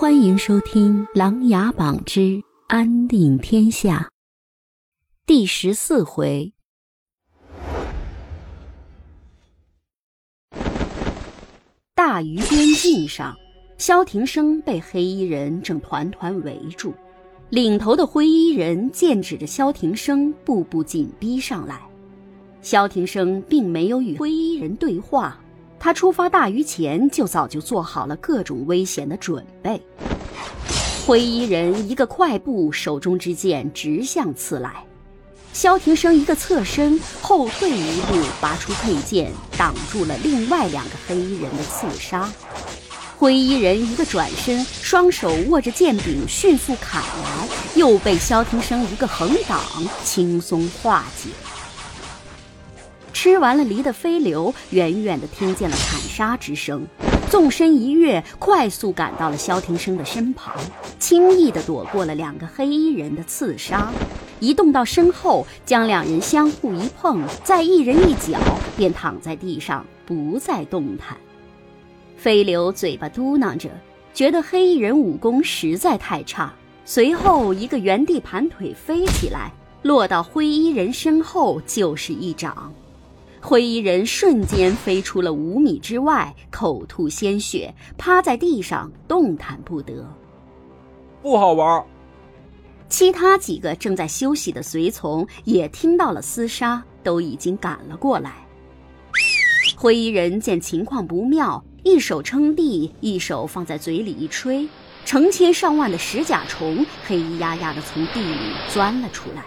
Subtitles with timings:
[0.00, 4.08] 欢迎收听《琅琊榜之安定天下》
[5.26, 6.54] 第十四回。
[11.94, 13.36] 大鱼边境上，
[13.76, 16.94] 萧庭生被黑衣人正团团围住，
[17.50, 21.78] 领头的灰衣人剑指着萧庭生，步步紧逼上来。
[22.62, 25.38] 萧庭生并没有与灰衣人对话。
[25.82, 29.80] 他出发大鱼前就早就做好了各种危险的准备。
[31.06, 34.84] 灰衣人一个快步，手中之剑直向刺来。
[35.54, 42.30] 萧庭生一个侧身后退一步，拔出佩剑挡住了另外两个黑衣人的刺杀。
[43.16, 49.58] 灰衣人一个转身，双手握着剑柄迅速砍来，又被萧庭生一个横挡
[50.04, 51.30] 轻松化解。
[53.22, 56.86] 吃完了梨的飞流，远远的听见了砍杀之声，
[57.28, 60.56] 纵身一跃，快速赶到了萧庭生的身旁，
[60.98, 63.92] 轻易的躲过了两个黑衣人的刺杀，
[64.38, 68.38] 移动到身后，将两人相互一碰，再一人一脚，
[68.74, 71.14] 便躺在地上不再动弹。
[72.16, 73.68] 飞流嘴巴嘟囔着，
[74.14, 76.50] 觉得黑衣人武功实在太差，
[76.86, 79.52] 随后一个原地盘腿飞起来，
[79.82, 82.72] 落到灰衣人身后就是一掌。
[83.42, 90.06] 灰衣人瞬间飞出了五米之外，口吐鲜血，趴在地上动弹不得。
[91.22, 91.84] 不好玩。
[92.88, 98.46] 其他几个正在休息的随从也听到了厮杀，都已经赶了过来。
[99.76, 104.68] 灰衣人见情况不妙，一手撑地，一手放在嘴里一吹，
[105.04, 109.44] 成千上万的石甲虫黑压压的从地里钻了出来。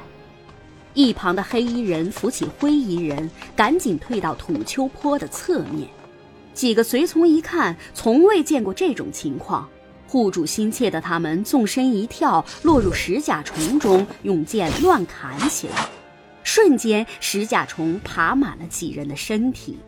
[0.93, 5.87] 一旁的黑衣人扶起灰衣人，赶紧退到土丘坡的侧面。
[6.53, 9.67] 几个随从一看，从未见过这种情况，
[10.07, 15.87] 护主心切的他们纵身一跳，落入石甲虫中，用剑乱砍起来。
[16.43, 19.79] 瞬间，石甲虫爬满了几人的身体。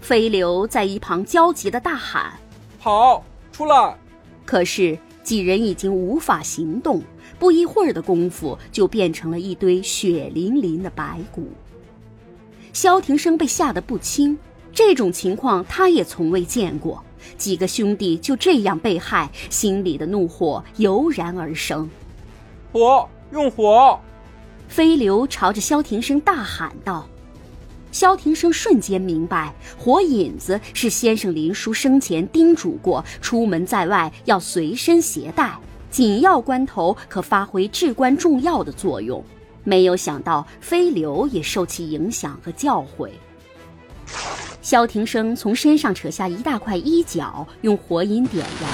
[0.00, 2.32] 飞流在一旁焦急的大喊
[2.80, 3.22] ：“跑
[3.52, 3.96] 出来！”
[4.44, 7.02] 可是几人已经无法行动。
[7.36, 11.48] 不一会儿的功夫，就变成了一堆血淋淋的白骨。
[12.72, 14.38] 萧庭生被吓得不轻，
[14.72, 17.02] 这种情况他也从未见过。
[17.36, 21.90] 几个兄弟就这样被害，心里的怒火油然而生。
[22.72, 23.98] 火，用火！
[24.68, 27.08] 飞流朝着萧庭生大喊道。
[27.96, 35.56] 萧庭生瞬间明白，火引子是先生林叔生前叮嘱过，出门在外要随身携带。
[35.90, 39.24] 紧要关头可发挥至关重要的作用，
[39.64, 43.08] 没有想到飞流也受其影响和教诲。
[44.60, 48.70] 萧庭生从身上扯下一大块衣角，用火引点燃，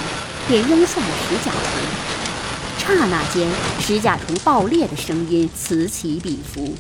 [0.49, 2.99] 便扔向了石甲虫。
[2.99, 6.75] 刹那间，石甲虫爆裂的声音此起彼伏。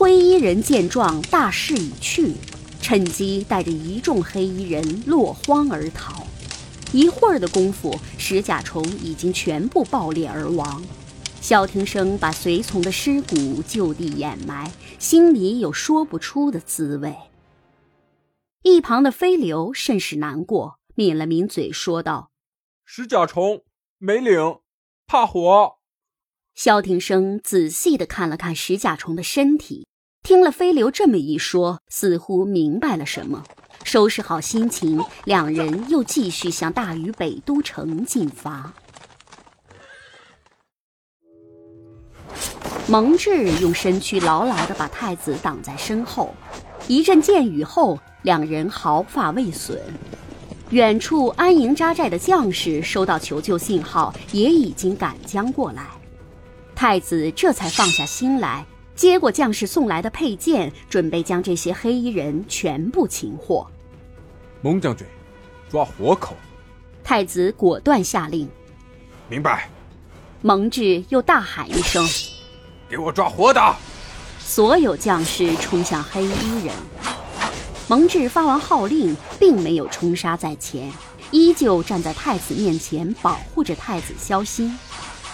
[0.00, 2.32] 灰衣人见状，大势已去，
[2.80, 6.26] 趁机带着一众黑衣人落荒而逃。
[6.90, 10.82] 一会儿的功夫，石甲虫已经全部爆裂而亡。
[11.42, 17.14] 萧庭生把随从的尸骨就地掩埋，心里有说不出的滋味。
[18.62, 22.30] 一旁的飞流甚是难过，抿了抿嘴说道
[22.86, 23.64] ：“石甲虫
[23.98, 24.60] 没领，
[25.06, 25.74] 怕火。”
[26.56, 29.86] 萧庭生仔细的看了看石甲虫的身体，
[30.22, 33.42] 听了飞流这么一说，似乎明白了什么。
[33.82, 38.72] 收拾好心情，两人又继续向大禹北都城进发。
[42.86, 46.34] 蒙挚用身躯牢牢地把太子挡在身后，
[46.86, 49.80] 一阵箭雨后，两人毫发未损。
[50.70, 55.88] 远处安营扎寨的将士收到求救信号，也已经赶将过来。
[56.76, 58.64] 太子这才放下心来。
[59.00, 63.66] 接过将士送来的佩剑，准备将这些黑衣人全部擒获。
[64.60, 65.06] 蒙将军，
[65.70, 66.36] 抓活口！
[67.02, 68.46] 太子果断下令。
[69.26, 69.70] 明白。
[70.42, 72.06] 蒙挚又大喊一声
[72.90, 73.74] ：“给我抓活的！”
[74.38, 76.74] 所有将士冲向黑衣人。
[77.88, 80.92] 蒙挚发完号令，并没有冲杀在前，
[81.30, 84.78] 依旧站在太子面前，保护着太子萧心。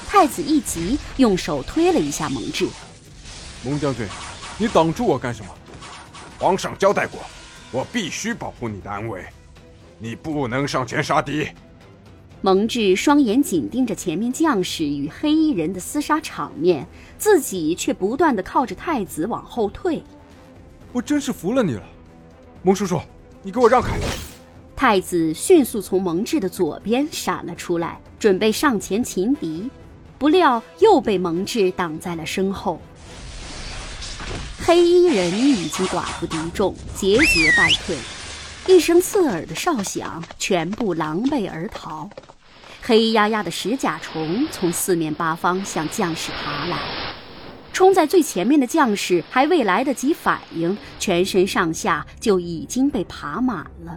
[0.06, 2.68] 太子一急，用手推了一下蒙挚。
[3.64, 4.06] 蒙将军，
[4.58, 5.48] 你挡住我干什么？
[6.38, 7.20] 皇上交代过，
[7.72, 9.24] 我必须保护你的安危，
[9.98, 11.48] 你不能上前杀敌。
[12.42, 16.86] 蒙挚双眼紧盯着前面将士与黑衣人的厮杀场面，
[17.18, 20.02] 自己却不断的靠着太子往后退。
[20.92, 21.82] 我真是服了你了，
[22.62, 23.00] 蒙叔叔，
[23.42, 23.98] 你给我让开！
[24.76, 29.70] 太子迅速从蒙挚的左边闪了出来，准备上前擒敌，
[30.18, 32.78] 不料又被蒙挚挡在了身后。
[34.66, 37.96] 黑衣人已经寡不敌众，节节败退。
[38.66, 42.10] 一声刺耳的哨响，全部狼狈而逃。
[42.82, 46.80] 黑压压的石甲虫从四面八方向将士爬来，
[47.72, 53.96] 冲在最前面的将士还未来得及反应，全身上下就已经被爬满了。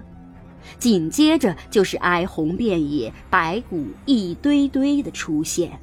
[0.78, 5.82] 紧接着就是哀鸿遍野，白骨一堆堆的出现。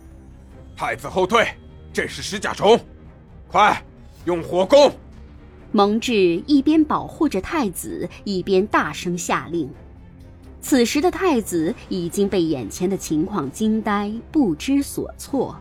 [0.76, 1.44] 太子后退，
[1.92, 2.78] 这是石甲虫，
[3.48, 3.84] 快！
[4.26, 4.92] 用火攻！
[5.70, 9.70] 蒙挚一边保护着太子，一边大声下令。
[10.60, 15.56] 此时的太子已经被眼前的情况惊呆，不知所措。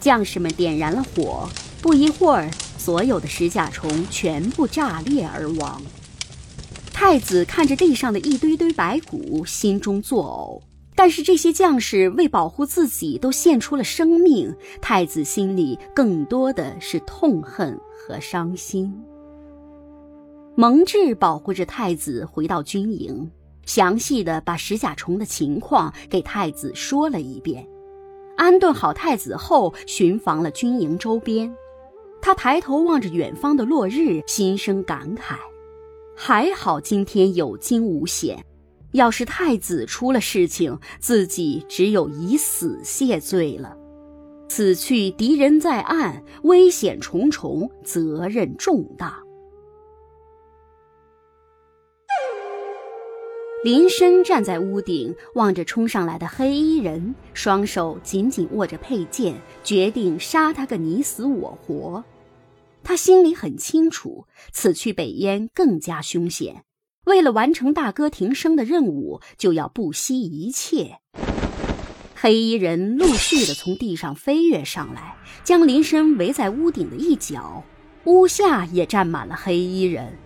[0.00, 1.46] 将士们点燃了火，
[1.82, 5.82] 不一会儿，所有的石甲虫全部炸裂而亡。
[6.94, 10.67] 太子看着地上的一堆堆白骨，心中作呕。
[10.98, 14.52] 但是这些将士为保护自己都献出了生命，
[14.82, 18.92] 太子心里更多的是痛恨和伤心。
[20.56, 23.30] 蒙挚保护着太子回到军营，
[23.64, 27.64] 详细的把石甲虫的情况给太子说了一遍。
[28.36, 31.48] 安顿好太子后，巡防了军营周边。
[32.20, 35.36] 他抬头望着远方的落日，心生感慨：
[36.16, 38.44] 还好今天有惊无险。
[38.92, 43.76] 要是太子出了事情，自己只有以死谢罪了。
[44.48, 49.22] 此去敌人在岸，危险重重，责任重大。
[53.64, 59.34] 林深站在屋顶，望着冲上来的黑衣人，双手紧紧握着佩剑，
[59.64, 62.04] 决定杀他个你死我活。
[62.82, 66.64] 他心里很清楚，此去北燕更加凶险。
[67.08, 70.98] 为了完成大哥庭生的任务，就要不惜一切。
[72.14, 77.64] 黑衣人陆续的从地上飞跃上来，将林深围在屋顶的一角。
[78.04, 80.18] 屋下也站满了黑衣人。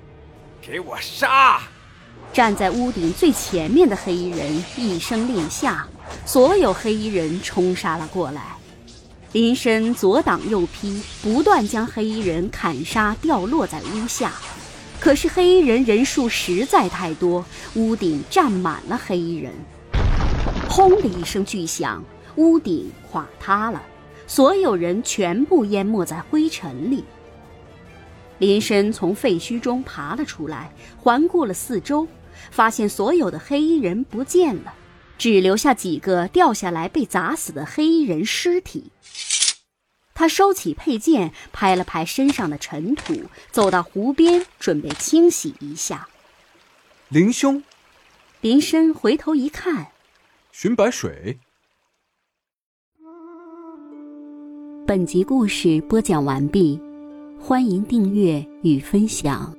[0.60, 1.60] 给我杀！
[2.32, 5.86] 站在屋顶最前面的黑衣人一声令下，
[6.26, 8.56] 所有黑衣人冲杀了过来。
[9.32, 14.32] 林深左挡右劈，不断将黑衣人砍杀，掉落在屋下。
[15.02, 17.44] 可是黑衣人人数实在太多，
[17.74, 19.52] 屋顶站满了黑衣人。
[20.68, 22.00] 轰的一声巨响，
[22.36, 23.82] 屋顶垮塌了，
[24.28, 27.02] 所有人全部淹没在灰尘里。
[28.38, 32.06] 林深从废墟中爬了出来，环顾了四周，
[32.52, 34.72] 发现所有的黑衣人不见了，
[35.18, 38.92] 只留下几个掉下来被砸死的黑衣人尸体。
[40.22, 46.06] 他收起佩剑，拍了拍身上的尘土，走到湖边，准备清洗一下。
[47.08, 47.60] 林兄，
[48.40, 49.88] 林深回头一看，
[50.52, 51.40] 寻白水。
[54.86, 56.80] 本集故事播讲完毕，
[57.40, 59.52] 欢迎订阅与分享。